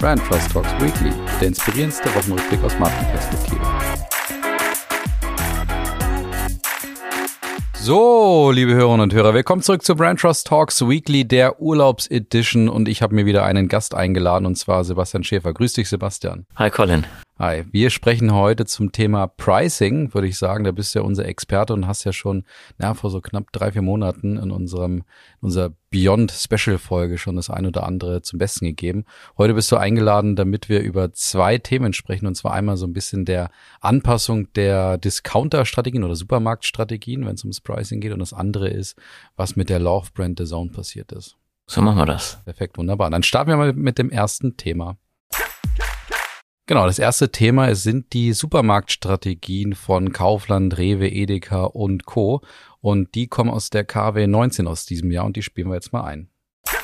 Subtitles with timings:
[0.00, 3.60] Brand Trust Talks Weekly, der inspirierendste Wochenrückblick aus Markenperspektive.
[7.74, 12.86] So, liebe Hörerinnen und Hörer, willkommen zurück zu Brand Trust Talks Weekly, der Urlaubsedition und
[12.86, 15.52] ich habe mir wieder einen Gast eingeladen und zwar Sebastian Schäfer.
[15.52, 16.46] Grüß dich, Sebastian.
[16.54, 17.04] Hi, Colin.
[17.40, 20.64] Hi, wir sprechen heute zum Thema Pricing, würde ich sagen.
[20.64, 22.42] Da bist du ja unser Experte und hast ja schon
[22.78, 25.04] na, vor so knapp drei, vier Monaten in unserem in
[25.42, 29.04] unserer Beyond Special Folge schon das ein oder andere zum Besten gegeben.
[29.36, 32.92] Heute bist du eingeladen, damit wir über zwei Themen sprechen und zwar einmal so ein
[32.92, 33.50] bisschen der
[33.80, 38.98] Anpassung der Discounter-Strategien oder Supermarktstrategien, wenn es ums Pricing geht und das andere ist,
[39.36, 41.36] was mit der Love Brand The Zone passiert ist.
[41.68, 42.40] So machen wir das.
[42.44, 43.10] Perfekt, wunderbar.
[43.10, 44.96] Dann starten wir mal mit dem ersten Thema.
[46.68, 52.42] Genau, das erste Thema sind die Supermarktstrategien von Kaufland, Rewe, Edeka und Co.
[52.82, 55.94] Und die kommen aus der KW 19 aus diesem Jahr und die spielen wir jetzt
[55.94, 56.28] mal ein.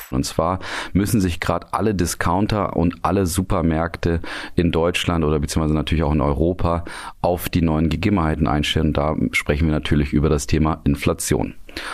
[0.09, 0.57] Und zwar
[0.93, 4.21] müssen sich gerade alle Discounter und alle Supermärkte
[4.55, 6.83] in Deutschland oder beziehungsweise natürlich auch in Europa
[7.21, 8.91] auf die neuen Gegebenheiten einstellen.
[8.91, 11.53] Da sprechen wir natürlich über das Thema Inflation.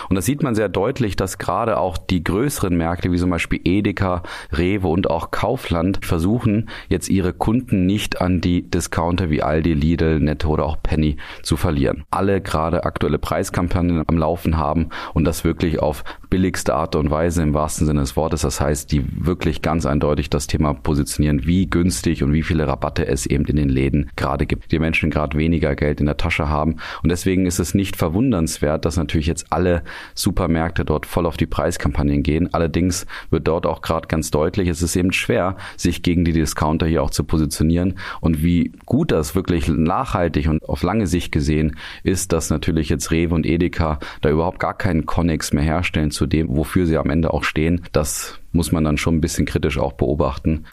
[0.10, 3.62] Und da sieht man sehr deutlich, dass gerade auch die größeren Märkte wie zum Beispiel
[3.64, 9.73] Edeka, Rewe und auch Kaufland versuchen, jetzt ihre Kunden nicht an die Discounter wie Aldi,
[9.73, 12.04] Lidl, Netto oder auch Penny zu verlieren.
[12.12, 17.44] Alle gerade aktuelle Preiskampagnen am Laufen haben und das wirklich auf billigste Art und Weise
[17.44, 18.42] im wahrsten Sinne des Wortes.
[18.42, 23.06] Das heißt, die wirklich ganz eindeutig das Thema positionieren, wie günstig und wie viele Rabatte
[23.06, 24.72] es eben in den Läden gerade gibt.
[24.72, 26.78] Die Menschen gerade weniger Geld in der Tasche haben.
[27.04, 29.83] Und deswegen ist es nicht verwundernswert, dass natürlich jetzt alle alle
[30.14, 32.53] Supermärkte dort voll auf die Preiskampagnen gehen.
[32.53, 36.86] Allerdings wird dort auch gerade ganz deutlich, es ist eben schwer, sich gegen die Discounter
[36.86, 37.97] hier auch zu positionieren.
[38.19, 43.11] Und wie gut das wirklich nachhaltig und auf lange Sicht gesehen ist, dass natürlich jetzt
[43.11, 47.09] Rewe und Edeka da überhaupt gar keinen Connex mehr herstellen zu dem, wofür sie am
[47.09, 47.81] Ende auch stehen.
[47.92, 50.66] Das muss man dann schon ein bisschen kritisch auch beobachten.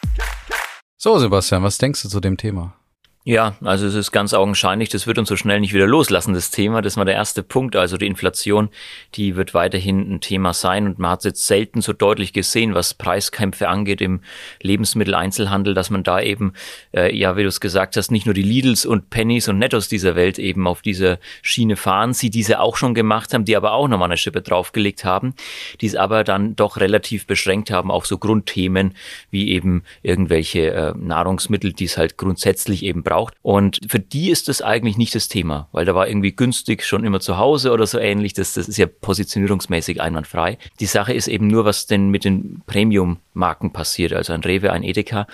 [0.97, 2.75] So, Sebastian, was denkst du zu dem Thema?
[3.25, 6.51] Ja, also es ist ganz augenscheinlich, das wird uns so schnell nicht wieder loslassen, das
[6.51, 6.81] Thema.
[6.81, 7.77] Das war der erste Punkt.
[7.77, 8.71] Also die Inflation,
[9.17, 10.87] die wird weiterhin ein Thema sein.
[10.87, 14.21] Und man hat jetzt selten so deutlich gesehen, was Preiskämpfe angeht im
[14.63, 16.55] Lebensmitteleinzelhandel, dass man da eben,
[16.95, 19.89] äh, ja, wie du es gesagt hast, nicht nur die Lidls und Pennies und Nettos
[19.89, 23.73] dieser Welt eben auf dieser Schiene fahren, sie diese auch schon gemacht haben, die aber
[23.73, 25.35] auch nochmal eine Schippe draufgelegt haben,
[25.83, 28.95] die es aber dann doch relativ beschränkt haben auf so Grundthemen
[29.31, 33.35] wie eben irgendwelche äh, Nahrungsmittel, die es halt grundsätzlich eben braucht braucht.
[33.43, 37.05] Und für die ist das eigentlich nicht das Thema, weil da war irgendwie günstig schon
[37.05, 38.35] immer zu Hause oder so ähnlich.
[38.35, 40.59] Das, das ist ja positionierungsmäßig einwandfrei.
[40.81, 44.83] Die Sache ist eben nur, was denn mit den Premium-Marken passiert, also ein Rewe, ein
[44.83, 45.27] Edeka,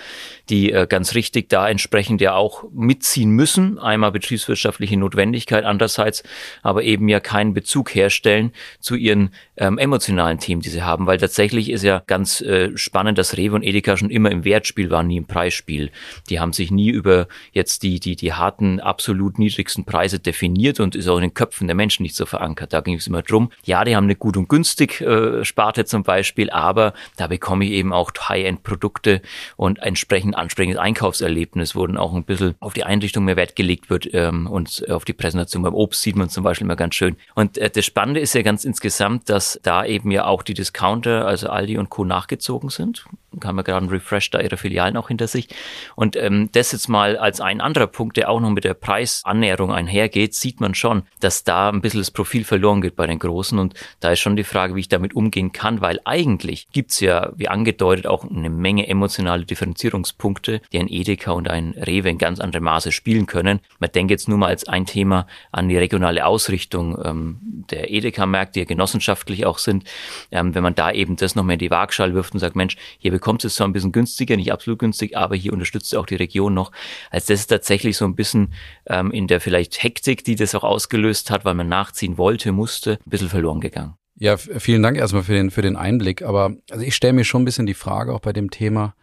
[0.49, 3.77] die äh, ganz richtig da entsprechend ja auch mitziehen müssen.
[3.79, 6.23] Einmal betriebswirtschaftliche Notwendigkeit, andererseits
[6.61, 11.17] aber eben ja keinen Bezug herstellen zu ihren ähm, emotionalen Themen, die sie haben, weil
[11.17, 15.07] tatsächlich ist ja ganz äh, spannend, dass Rewe und Edeka schon immer im Wertspiel waren,
[15.07, 15.91] nie im Preisspiel.
[16.29, 20.79] Die haben sich nie über jetzt jetzt die, die, die harten, absolut niedrigsten Preise definiert
[20.79, 22.73] und ist auch in den Köpfen der Menschen nicht so verankert.
[22.73, 23.51] Da ging es immer drum.
[23.63, 27.71] Ja, die haben eine gut und günstig äh, Sparte zum Beispiel, aber da bekomme ich
[27.71, 29.21] eben auch High-End-Produkte
[29.55, 34.13] und entsprechend ansprechendes Einkaufserlebnis, wurden auch ein bisschen auf die Einrichtung mehr Wert gelegt wird
[34.13, 37.15] ähm, und auf die Präsentation beim Obst sieht man zum Beispiel immer ganz schön.
[37.33, 41.25] Und äh, das Spannende ist ja ganz insgesamt, dass da eben ja auch die Discounter,
[41.25, 42.05] also Aldi und Co.
[42.05, 43.05] nachgezogen sind.
[43.43, 45.47] Haben wir gerade einen Refresh da ihre Filialen auch hinter sich.
[45.95, 49.71] Und ähm, das jetzt mal als ein anderer Punkt, der auch noch mit der Preisannäherung
[49.71, 53.57] einhergeht, sieht man schon, dass da ein bisschen das Profil verloren geht bei den Großen.
[53.59, 57.31] Und da ist schon die Frage, wie ich damit umgehen kann, weil eigentlich gibt's ja,
[57.35, 62.39] wie angedeutet, auch eine Menge emotionale Differenzierungspunkte, die ein Edeka und ein Rewe in ganz
[62.39, 63.59] anderem Maße spielen können.
[63.79, 67.37] Man denkt jetzt nur mal als ein Thema an die regionale Ausrichtung ähm,
[67.69, 69.85] der Edeka-Märkte, die ja genossenschaftlich auch sind.
[70.31, 73.11] Ähm, wenn man da eben das nochmal in die Waagschale wirft und sagt, Mensch, hier
[73.25, 76.53] bekommt es zwar ein bisschen günstiger, nicht absolut günstig, aber hier unterstützt auch die Region
[76.53, 76.71] noch.
[77.09, 78.53] Als das ist tatsächlich so ein bisschen
[78.85, 82.99] ähm, in der vielleicht Hektik, die das auch ausgelöst hat, weil man nachziehen wollte, musste,
[83.03, 83.95] ein bisschen verloren gegangen.
[84.13, 86.21] Ja, vielen Dank erstmal für den, für den Einblick.
[86.21, 88.93] Aber also ich stelle mir schon ein bisschen die Frage auch bei dem Thema,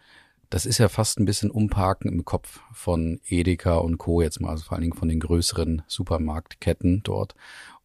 [0.49, 4.21] das ist ja fast ein bisschen Umparken im Kopf von Edeka und Co.
[4.21, 7.35] jetzt mal, also vor allen Dingen von den größeren Supermarktketten dort.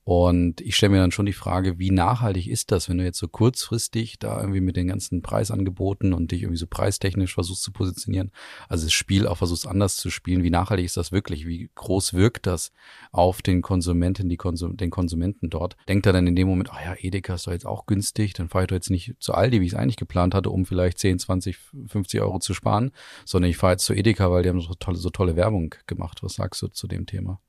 [0.09, 3.19] Und ich stelle mir dann schon die Frage, wie nachhaltig ist das, wenn du jetzt
[3.19, 7.73] so kurzfristig da irgendwie mit den ganzen Preisangeboten und dich irgendwie so preistechnisch versuchst zu
[7.73, 8.33] positionieren,
[8.71, 11.47] also das Spiel auch versuchst anders zu spielen, wie nachhaltig ist das wirklich?
[11.47, 12.73] Wie groß wirkt das
[13.13, 15.77] auf den Konsumenten, die Konsum den Konsumenten dort?
[15.89, 18.49] Denkt er dann in dem Moment, ah ja, Edeka ist doch jetzt auch günstig, dann
[18.49, 21.01] fahre ich doch jetzt nicht zu Aldi, wie ich es eigentlich geplant hatte, um vielleicht
[21.01, 22.93] 10, 20, 50 Euro zu sparen,
[23.27, 26.23] sondern ich fahre jetzt zu Edeka, weil die haben so tolle, so tolle Werbung gemacht.
[26.23, 27.43] Was sagst du zu dem Thema?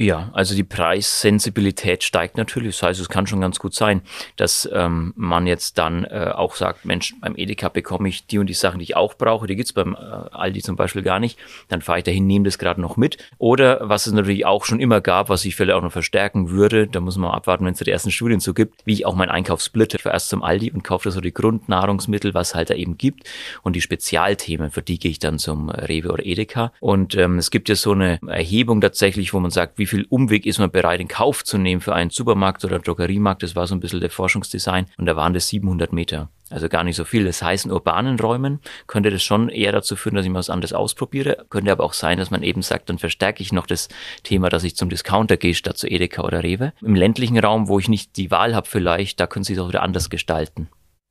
[0.00, 2.76] Ja, also die Preissensibilität steigt natürlich.
[2.76, 4.02] Das heißt, es kann schon ganz gut sein,
[4.36, 8.46] dass ähm, man jetzt dann äh, auch sagt, Mensch, beim Edeka bekomme ich die und
[8.46, 9.48] die Sachen, die ich auch brauche.
[9.48, 11.36] Die gibt's beim äh, Aldi zum Beispiel gar nicht.
[11.66, 13.18] Dann fahre ich dahin, nehme das gerade noch mit.
[13.38, 16.86] Oder was es natürlich auch schon immer gab, was ich vielleicht auch noch verstärken würde,
[16.86, 19.30] da muss man abwarten, wenn es die ersten Studien so gibt, wie ich auch meinen
[19.30, 19.96] Einkauf splitte.
[19.96, 22.98] Ich fahre erst zum Aldi und kaufe da so die Grundnahrungsmittel, was halt da eben
[22.98, 23.24] gibt.
[23.64, 26.72] Und die Spezialthemen, für die gehe ich dann zum Rewe oder Edeka.
[26.78, 30.46] Und ähm, es gibt ja so eine Erhebung tatsächlich, wo man sagt, wie viel Umweg
[30.46, 33.42] ist man bereit in Kauf zu nehmen für einen Supermarkt oder Drogeriemarkt.
[33.42, 34.86] Das war so ein bisschen der Forschungsdesign.
[34.96, 36.30] Und da waren das 700 Meter.
[36.50, 37.24] Also gar nicht so viel.
[37.24, 40.50] Das heißt, in urbanen Räumen könnte das schon eher dazu führen, dass ich mal was
[40.50, 41.44] anderes ausprobiere.
[41.50, 43.88] Könnte aber auch sein, dass man eben sagt, dann verstärke ich noch das
[44.22, 46.72] Thema, dass ich zum Discounter gehe statt zu Edeka oder Rewe.
[46.80, 49.68] Im ländlichen Raum, wo ich nicht die Wahl habe vielleicht, da können Sie es auch
[49.68, 50.68] wieder anders gestalten.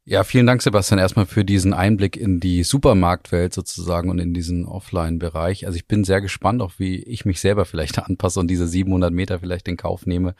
[0.10, 4.66] Ja, vielen Dank, Sebastian, erstmal für diesen Einblick in die Supermarktwelt sozusagen und in diesen
[4.66, 5.66] Offline-Bereich.
[5.66, 9.12] Also ich bin sehr gespannt, auch wie ich mich selber vielleicht anpasse und diese 700
[9.12, 10.34] Meter vielleicht in Kauf nehme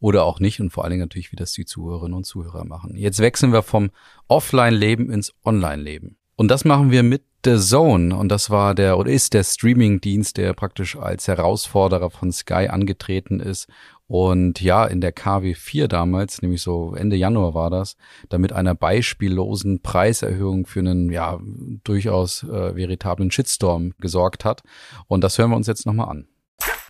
[0.00, 2.96] oder auch nicht und vor allen Dingen natürlich, wie das die Zuhörerinnen und Zuhörer machen.
[2.96, 3.92] Jetzt wechseln wir vom
[4.26, 6.16] Offline-Leben ins Online-Leben.
[6.34, 10.36] Und das machen wir mit The Zone und das war der oder ist der Streaming-Dienst,
[10.36, 13.68] der praktisch als Herausforderer von Sky angetreten ist
[14.12, 17.96] und ja, in der KW4 damals, nämlich so Ende Januar war das,
[18.28, 21.40] da mit einer beispiellosen Preiserhöhung für einen ja
[21.82, 24.64] durchaus äh, veritablen Shitstorm gesorgt hat.
[25.06, 26.26] Und das hören wir uns jetzt nochmal an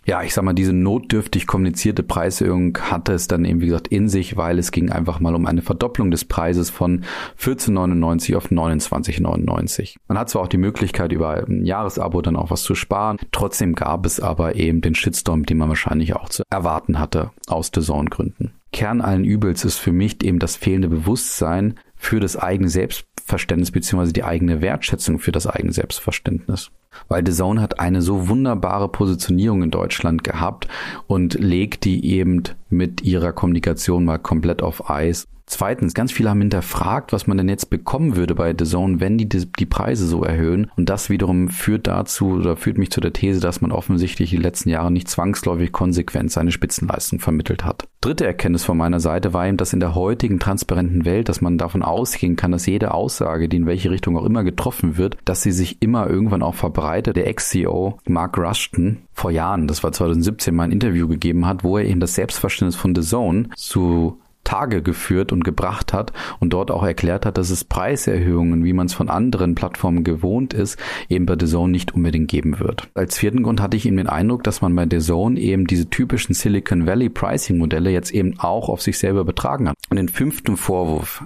[0.05, 4.09] ja, ich sag mal, diese notdürftig kommunizierte Preiserhöhung hatte es dann eben, wie gesagt, in
[4.09, 7.05] sich, weil es ging einfach mal um eine Verdopplung des Preises von
[7.39, 9.95] 14,99 auf 29,99.
[10.07, 13.75] Man hat zwar auch die Möglichkeit, über ein Jahresabo dann auch was zu sparen, trotzdem
[13.75, 18.53] gab es aber eben den Shitstorm, den man wahrscheinlich auch zu erwarten hatte, aus Designgründen.
[18.73, 24.13] Kern allen Übels ist für mich eben das fehlende Bewusstsein für das eigene Selbstverständnis beziehungsweise
[24.13, 26.71] die eigene Wertschätzung für das eigene Selbstverständnis
[27.07, 30.67] weil The Zone hat eine so wunderbare Positionierung in Deutschland gehabt
[31.07, 36.41] und legt die eben mit ihrer Kommunikation mal komplett auf Eis Zweitens, ganz viele haben
[36.41, 40.23] hinterfragt, was man denn jetzt bekommen würde bei The Zone, wenn die die Preise so
[40.23, 40.71] erhöhen.
[40.77, 44.37] Und das wiederum führt dazu oder führt mich zu der These, dass man offensichtlich die
[44.37, 47.87] letzten Jahre nicht zwangsläufig konsequent seine Spitzenleistung vermittelt hat.
[48.01, 51.57] Dritte Erkenntnis von meiner Seite war eben, dass in der heutigen transparenten Welt, dass man
[51.57, 55.41] davon ausgehen kann, dass jede Aussage, die in welche Richtung auch immer getroffen wird, dass
[55.41, 57.15] sie sich immer irgendwann auch verbreitet.
[57.15, 61.77] Der Ex-CEO Mark Rushton vor Jahren, das war 2017, mal ein Interview gegeben hat, wo
[61.77, 66.71] er eben das Selbstverständnis von The Zone zu Tage geführt und gebracht hat und dort
[66.71, 70.77] auch erklärt hat, dass es Preiserhöhungen, wie man es von anderen Plattformen gewohnt ist,
[71.09, 72.89] eben bei The Zone nicht unbedingt geben wird.
[72.93, 75.89] Als vierten Grund hatte ich eben den Eindruck, dass man bei The Zone eben diese
[75.89, 79.75] typischen Silicon Valley Pricing Modelle jetzt eben auch auf sich selber betragen hat.
[79.89, 81.25] Und den fünften Vorwurf,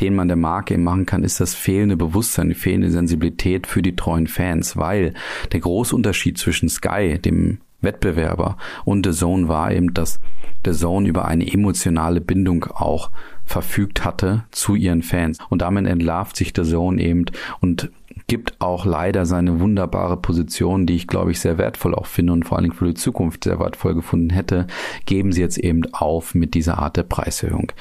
[0.00, 3.82] den man der Marke eben machen kann, ist das fehlende Bewusstsein, die fehlende Sensibilität für
[3.82, 5.14] die treuen Fans, weil
[5.52, 8.56] der große Unterschied zwischen Sky, dem Wettbewerber.
[8.84, 10.20] Und The Zone war eben, dass
[10.64, 13.10] The Zone über eine emotionale Bindung auch
[13.44, 15.38] verfügt hatte zu ihren Fans.
[15.48, 17.26] Und damit entlarvt sich The Zone eben
[17.60, 17.90] und
[18.26, 22.44] gibt auch leider seine wunderbare Position, die ich glaube ich sehr wertvoll auch finde und
[22.44, 24.66] vor allen Dingen für die Zukunft sehr wertvoll gefunden hätte,
[25.06, 27.72] geben sie jetzt eben auf mit dieser Art der Preiserhöhung.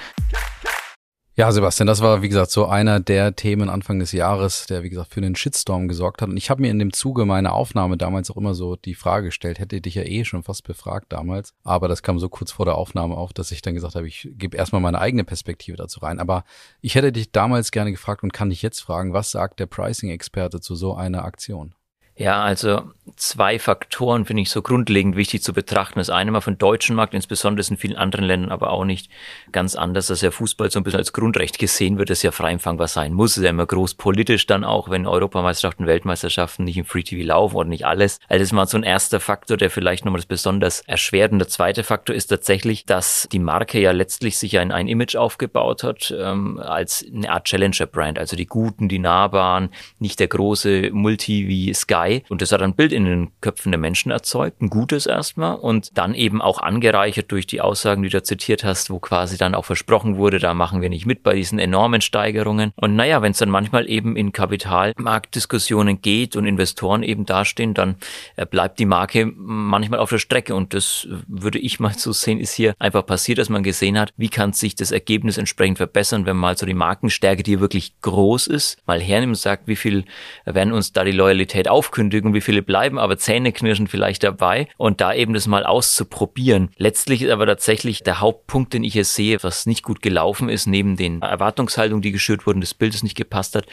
[1.40, 4.90] Ja, Sebastian, das war, wie gesagt, so einer der Themen Anfang des Jahres, der, wie
[4.90, 6.30] gesagt, für einen Shitstorm gesorgt hat.
[6.30, 9.28] Und ich habe mir in dem Zuge meiner Aufnahme damals auch immer so die Frage
[9.28, 11.54] gestellt, hätte dich ja eh schon fast befragt damals.
[11.64, 14.28] Aber das kam so kurz vor der Aufnahme auf, dass ich dann gesagt habe, ich
[14.32, 16.20] gebe erstmal meine eigene Perspektive dazu rein.
[16.20, 16.44] Aber
[16.82, 20.60] ich hätte dich damals gerne gefragt und kann dich jetzt fragen, was sagt der Pricing-Experte
[20.60, 21.76] zu so einer Aktion?
[22.16, 22.82] Ja, also
[23.16, 26.00] zwei Faktoren finde ich so grundlegend wichtig zu betrachten.
[26.00, 29.10] Das eine mal den deutschen Markt, insbesondere in vielen anderen Ländern, aber auch nicht
[29.52, 32.52] ganz anders, dass ja Fußball so ein bisschen als Grundrecht gesehen wird, das ja frei
[32.52, 33.32] empfangbar sein muss.
[33.32, 37.26] Es ist ja immer groß politisch dann auch, wenn Europameisterschaften, Weltmeisterschaften nicht im Free TV
[37.26, 38.20] laufen oder nicht alles.
[38.28, 41.32] Also das ist mal so ein erster Faktor, der vielleicht nochmal das besonders erschwert.
[41.32, 45.16] Und der zweite Faktor ist tatsächlich, dass die Marke ja letztlich sich ein, ein Image
[45.16, 48.20] aufgebaut hat, ähm, als eine Art Challenger-Brand.
[48.20, 52.24] Also die Guten, die Nahbaren, nicht der große Multi wie Sky.
[52.30, 55.98] Und das hat ein Bild in den Köpfen der Menschen erzeugt, ein gutes erstmal und
[55.98, 59.66] dann eben auch angereichert durch die Aussagen, die du zitiert hast, wo quasi dann auch
[59.66, 62.72] versprochen wurde, da machen wir nicht mit bei diesen enormen Steigerungen.
[62.76, 67.96] Und naja, wenn es dann manchmal eben in Kapitalmarktdiskussionen geht und Investoren eben dastehen, dann
[68.36, 70.56] äh, bleibt die Marke manchmal auf der Strecke.
[70.56, 74.14] Und das würde ich mal so sehen, ist hier einfach passiert, dass man gesehen hat,
[74.18, 78.48] wie kann sich das Ergebnis entsprechend verbessern, wenn mal so die Markenstärke, die wirklich groß
[78.48, 80.06] ist, mal hernimmt und sagt, wie viel
[80.46, 85.02] werden uns da die Loyalität aufkaufen Ankündigung, wie viele bleiben, aber Zähneknirschen vielleicht dabei und
[85.02, 86.70] da eben das mal auszuprobieren.
[86.78, 90.68] Letztlich ist aber tatsächlich der Hauptpunkt, den ich hier sehe, was nicht gut gelaufen ist,
[90.68, 93.66] neben den Erwartungshaltungen, die geschürt wurden, des Bildes nicht gepasst hat,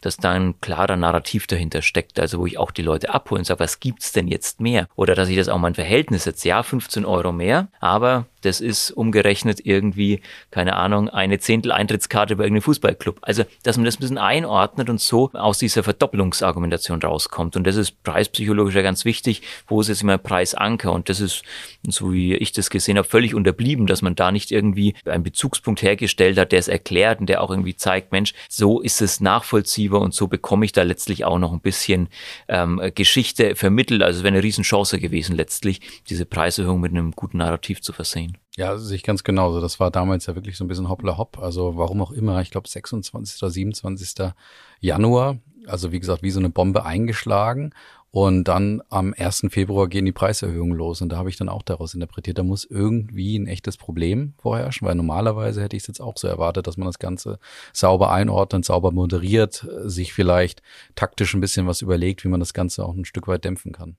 [0.00, 3.60] dass da ein klarer Narrativ dahinter steckt, also wo ich auch die Leute abholen sage,
[3.60, 4.88] was gibt's denn jetzt mehr?
[4.96, 8.60] Oder dass ich das auch mal ein Verhältnis setze, ja, 15 Euro mehr, aber das
[8.60, 13.18] ist umgerechnet irgendwie, keine Ahnung, eine Zehntel Eintrittskarte bei irgendeinem Fußballclub.
[13.22, 17.56] Also, dass man das ein bisschen einordnet und so aus dieser Verdoppelungsargumentation rauskommt.
[17.56, 19.42] Und das ist preispsychologisch ja ganz wichtig.
[19.66, 20.92] Wo ist jetzt immer Preisanker?
[20.92, 21.42] Und das ist,
[21.86, 25.82] so wie ich das gesehen habe, völlig unterblieben, dass man da nicht irgendwie einen Bezugspunkt
[25.82, 30.00] hergestellt hat, der es erklärt und der auch irgendwie zeigt, Mensch, so ist es nachvollziehbar
[30.00, 32.08] und so bekomme ich da letztlich auch noch ein bisschen
[32.48, 34.02] ähm, Geschichte vermittelt.
[34.02, 38.27] Also es wäre eine Riesenchance gewesen, letztlich diese Preiserhöhung mit einem guten Narrativ zu versehen.
[38.56, 39.60] Ja, sehe ich ganz genauso.
[39.60, 41.38] Das war damals ja wirklich so ein bisschen hoppla hopp.
[41.38, 43.42] Also warum auch immer, ich glaube 26.
[43.42, 44.32] oder 27.
[44.80, 45.38] Januar.
[45.66, 47.72] Also wie gesagt, wie so eine Bombe eingeschlagen.
[48.10, 49.48] Und dann am 1.
[49.50, 51.02] Februar gehen die Preiserhöhungen los.
[51.02, 54.88] Und da habe ich dann auch daraus interpretiert, da muss irgendwie ein echtes Problem vorherrschen,
[54.88, 57.38] weil normalerweise hätte ich es jetzt auch so erwartet, dass man das Ganze
[57.72, 60.62] sauber einordnet, sauber moderiert, sich vielleicht
[60.94, 63.98] taktisch ein bisschen was überlegt, wie man das Ganze auch ein Stück weit dämpfen kann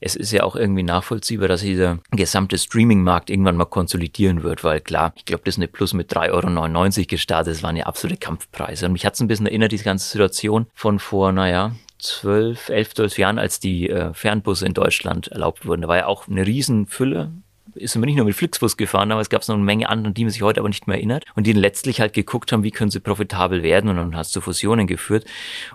[0.00, 4.80] es ist ja auch irgendwie nachvollziehbar, dass dieser gesamte Streaming-Markt irgendwann mal konsolidieren wird, weil
[4.80, 8.86] klar, ich glaube, Disney Plus mit 3,99 Euro gestartet, das waren ja absolute Kampfpreise.
[8.86, 12.94] Und mich hat es ein bisschen erinnert, diese ganze Situation von vor, naja, zwölf, elf,
[12.94, 15.82] zwölf Jahren, als die äh, Fernbusse in Deutschland erlaubt wurden.
[15.82, 17.32] Da war ja auch eine Riesenfülle
[17.74, 20.24] ist man nicht nur mit Flixbus gefahren, aber es gab noch eine Menge anderen, die
[20.24, 22.90] man sich heute aber nicht mehr erinnert und die letztlich halt geguckt haben, wie können
[22.90, 25.24] sie profitabel werden und dann hat es zu Fusionen geführt.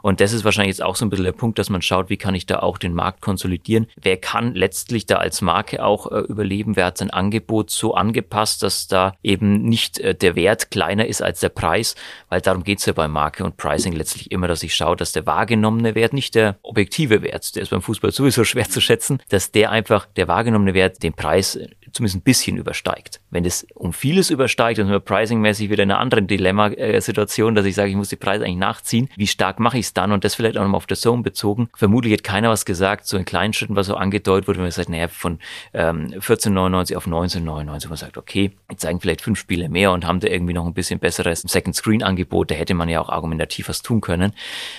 [0.01, 2.17] Und das ist wahrscheinlich jetzt auch so ein bisschen der Punkt, dass man schaut, wie
[2.17, 3.87] kann ich da auch den Markt konsolidieren?
[4.01, 6.75] Wer kann letztlich da als Marke auch äh, überleben?
[6.75, 11.21] Wer hat sein Angebot so angepasst, dass da eben nicht äh, der Wert kleiner ist
[11.21, 11.95] als der Preis?
[12.29, 15.25] Weil darum geht's ja bei Marke und Pricing letztlich immer, dass ich schaue, dass der
[15.25, 19.51] wahrgenommene Wert, nicht der objektive Wert, der ist beim Fußball sowieso schwer zu schätzen, dass
[19.51, 21.59] der einfach, der wahrgenommene Wert, den Preis
[21.91, 23.22] zumindest ein bisschen übersteigt.
[23.29, 27.65] Wenn es um vieles übersteigt, dann sind wir pricingmäßig wieder in einer anderen Dilemma-Situation, dass
[27.65, 29.10] ich sage, ich muss die Preise eigentlich nachziehen.
[29.15, 30.12] Wie stark mache ich es dann?
[30.12, 31.69] Und das vielleicht auch nochmal auf der Zone bezogen.
[31.75, 34.72] Vermutlich hat keiner was gesagt, so in kleinen Schritten, was so angedeutet wurde, wenn man
[34.72, 35.39] sagt, naja, von
[35.74, 40.19] ähm, 14,99 auf 19,99, man sagt, okay, jetzt zeigen vielleicht fünf Spiele mehr und haben
[40.19, 44.01] da irgendwie noch ein bisschen besseres Second-Screen-Angebot, da hätte man ja auch argumentativ was tun
[44.01, 44.34] können.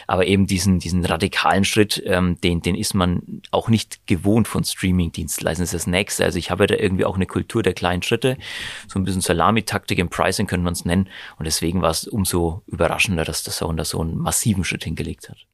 [0.06, 4.64] Aber eben diesen, diesen radikalen Schritt, ähm, den, den ist man auch nicht gewohnt von
[4.64, 5.62] Streaming-Dienstleistern.
[5.62, 6.24] Das ist das Nächste.
[6.24, 8.36] Also ich habe da irgendwie auch eine Kultur der kleinen Schritte.
[8.88, 11.08] So ein bisschen Salamitaktik im Pricing könnte man es nennen.
[11.38, 15.46] Und deswegen war es umso überraschender, dass der Zone so einen massiven Schritt hingelegt hat.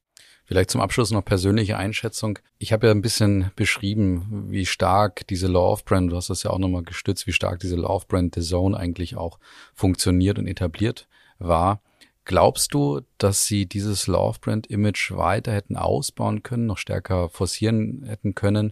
[0.47, 2.39] Vielleicht zum Abschluss noch persönliche Einschätzung.
[2.57, 6.51] Ich habe ja ein bisschen beschrieben, wie stark diese of Brand, du hast das ja
[6.51, 9.39] auch nochmal gestützt, wie stark diese of Brand The Zone eigentlich auch
[9.73, 11.81] funktioniert und etabliert war.
[12.23, 18.03] Glaubst du, dass sie dieses of Brand Image weiter hätten ausbauen können, noch stärker forcieren
[18.05, 18.71] hätten können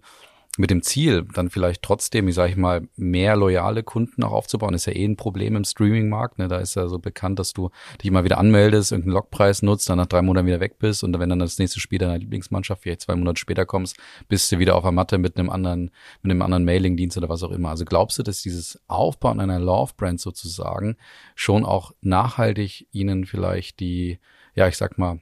[0.57, 4.74] mit dem Ziel, dann vielleicht trotzdem, wie sage ich mal, mehr loyale Kunden auch aufzubauen,
[4.74, 6.39] ist ja eh ein Problem im Streaming-Markt.
[6.39, 6.47] Ne?
[6.47, 7.69] Da ist ja so bekannt, dass du
[8.01, 11.17] dich mal wieder anmeldest, irgendeinen Logpreis nutzt, dann nach drei Monaten wieder weg bist und
[11.19, 13.97] wenn dann das nächste Spiel deiner Lieblingsmannschaft vielleicht zwei Monate später kommst,
[14.27, 17.43] bist du wieder auf der Matte mit einem anderen, mit einem anderen Mailing-Dienst oder was
[17.43, 17.69] auch immer.
[17.69, 20.95] Also glaubst du, dass dieses Aufbauen einer Love-Brand sozusagen
[21.35, 24.19] schon auch nachhaltig ihnen vielleicht die,
[24.53, 25.19] ja, ich sag mal,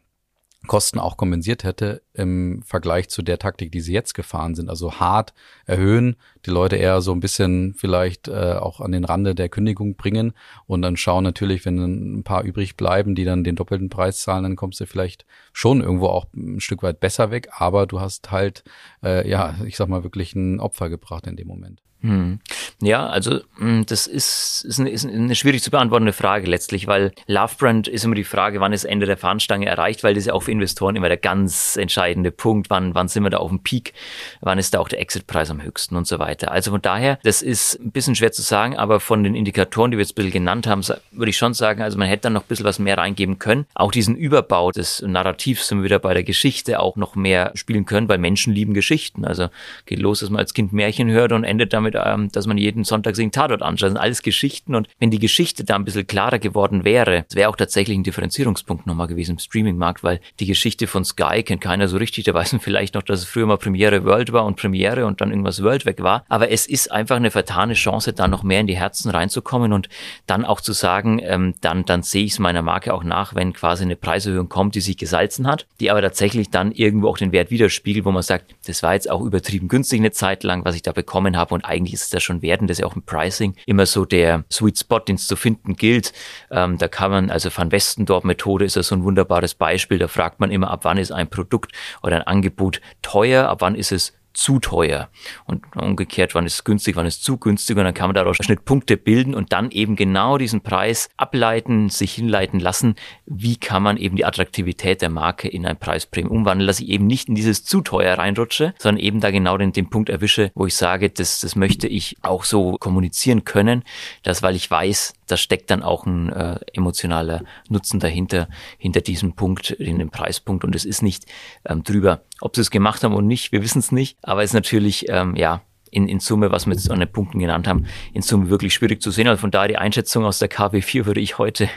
[0.67, 4.69] Kosten auch kompensiert hätte im Vergleich zu der Taktik, die sie jetzt gefahren sind.
[4.69, 5.33] Also hart
[5.65, 6.15] erhöhen,
[6.45, 10.33] die Leute eher so ein bisschen vielleicht äh, auch an den Rande der Kündigung bringen
[10.65, 14.43] und dann schauen natürlich, wenn ein paar übrig bleiben, die dann den doppelten Preis zahlen,
[14.43, 18.31] dann kommst du vielleicht schon irgendwo auch ein Stück weit besser weg, aber du hast
[18.31, 18.63] halt,
[19.03, 21.81] äh, ja, ich sag mal, wirklich ein Opfer gebracht in dem Moment.
[22.03, 22.39] Hm.
[22.81, 27.13] Ja, also hm, das ist, ist, eine, ist eine schwierig zu beantwortende Frage letztlich, weil
[27.27, 30.27] Love Brand ist immer die Frage, wann ist Ende der Fahnenstange erreicht, weil das ist
[30.27, 33.49] ja auch für Investoren immer der ganz entscheidende Punkt, wann, wann sind wir da auf
[33.49, 33.93] dem Peak,
[34.41, 36.51] wann ist da auch der Exitpreis am höchsten und so weiter.
[36.51, 39.97] Also von daher, das ist ein bisschen schwer zu sagen, aber von den Indikatoren, die
[39.97, 40.81] wir jetzt ein bisschen genannt haben,
[41.11, 43.65] würde ich schon sagen, also man hätte dann noch ein bisschen was mehr reingeben können.
[43.75, 47.85] Auch diesen Überbau des Narrativs sind wir wieder bei der Geschichte auch noch mehr spielen
[47.85, 49.23] können, weil Menschen lieben Geschichten.
[49.23, 49.47] Also
[49.85, 52.57] geht los, dass man als Kind Märchen hört und endet damit damit, ähm, dass man
[52.57, 53.83] jeden Sonntag sich einen Tatort anschaut.
[53.83, 57.49] Das sind alles Geschichten und wenn die Geschichte da ein bisschen klarer geworden wäre, wäre
[57.49, 61.87] auch tatsächlich ein Differenzierungspunkt nochmal gewesen im Streaming-Markt, weil die Geschichte von Sky kennt keiner
[61.87, 62.25] so richtig.
[62.25, 65.21] Da weiß man vielleicht noch, dass es früher mal Premiere World war und Premiere und
[65.21, 66.25] dann irgendwas World weg war.
[66.29, 69.89] Aber es ist einfach eine vertane Chance, da noch mehr in die Herzen reinzukommen und
[70.27, 73.53] dann auch zu sagen, ähm, dann, dann sehe ich es meiner Marke auch nach, wenn
[73.53, 77.31] quasi eine Preiserhöhung kommt, die sich gesalzen hat, die aber tatsächlich dann irgendwo auch den
[77.31, 80.75] Wert widerspiegelt, wo man sagt, das war jetzt auch übertrieben günstig eine Zeit lang, was
[80.75, 82.85] ich da bekommen habe und eigentlich eigentlich ist es das schon wert das ist ja
[82.85, 86.13] auch im Pricing immer so der Sweet Spot, den es zu finden gilt.
[86.49, 89.97] Ähm, da kann man, also Van Westendorp Methode ist ja so ein wunderbares Beispiel.
[89.97, 91.71] Da fragt man immer, ab wann ist ein Produkt
[92.01, 95.09] oder ein Angebot teuer, ab wann ist es zu teuer.
[95.45, 97.77] Und umgekehrt, wann ist es günstig, wann ist es zu günstig.
[97.77, 102.13] Und dann kann man daraus Schnittpunkte bilden und dann eben genau diesen Preis ableiten, sich
[102.13, 102.95] hinleiten lassen.
[103.25, 107.07] Wie kann man eben die Attraktivität der Marke in ein Preispremium umwandeln, dass ich eben
[107.07, 110.65] nicht in dieses zu teuer reinrutsche, sondern eben da genau den, den Punkt erwische, wo
[110.65, 113.83] ich sage, das, das möchte ich auch so kommunizieren können,
[114.23, 118.47] dass weil ich weiß, da steckt dann auch ein äh, emotionaler Nutzen dahinter,
[118.77, 120.63] hinter diesem Punkt, in dem Preispunkt.
[120.63, 121.25] Und es ist nicht
[121.65, 122.21] ähm, drüber.
[122.39, 124.15] Ob sie es gemacht haben oder nicht, wir wissen es nicht.
[124.21, 127.39] Aber es ist natürlich, ähm, ja, in, in Summe, was wir jetzt an den Punkten
[127.39, 129.27] genannt haben, in Summe wirklich schwierig zu sehen.
[129.27, 131.67] Also von daher die Einschätzung aus der KW4 würde ich heute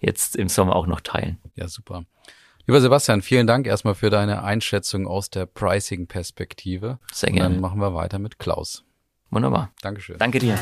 [0.00, 1.38] jetzt im Sommer auch noch teilen.
[1.54, 2.04] Ja, super.
[2.66, 6.98] Lieber Sebastian, vielen Dank erstmal für deine Einschätzung aus der Pricing-Perspektive.
[7.12, 7.46] Sehr gerne.
[7.46, 8.84] Und dann machen wir weiter mit Klaus.
[9.30, 9.72] Wunderbar.
[9.80, 10.18] Dankeschön.
[10.18, 10.58] Danke dir.